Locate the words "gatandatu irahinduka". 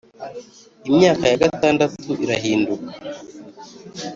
1.43-2.89